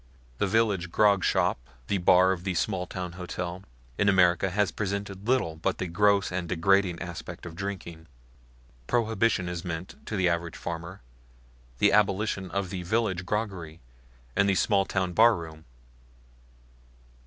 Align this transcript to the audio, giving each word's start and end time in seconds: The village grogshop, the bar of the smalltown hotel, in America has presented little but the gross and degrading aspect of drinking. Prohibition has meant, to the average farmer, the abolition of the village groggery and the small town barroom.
The 0.39 0.47
village 0.47 0.91
grogshop, 0.91 1.57
the 1.85 1.99
bar 1.99 2.31
of 2.31 2.43
the 2.43 2.55
smalltown 2.55 3.11
hotel, 3.13 3.61
in 3.99 4.09
America 4.09 4.49
has 4.49 4.71
presented 4.71 5.27
little 5.27 5.57
but 5.57 5.77
the 5.77 5.85
gross 5.85 6.31
and 6.31 6.49
degrading 6.49 6.99
aspect 6.99 7.45
of 7.45 7.55
drinking. 7.55 8.07
Prohibition 8.87 9.47
has 9.47 9.63
meant, 9.63 10.03
to 10.07 10.15
the 10.15 10.27
average 10.27 10.57
farmer, 10.57 11.01
the 11.77 11.91
abolition 11.91 12.49
of 12.49 12.71
the 12.71 12.81
village 12.81 13.27
groggery 13.27 13.79
and 14.35 14.49
the 14.49 14.55
small 14.55 14.85
town 14.85 15.13
barroom. 15.13 15.65